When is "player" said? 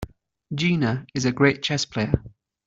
1.85-2.11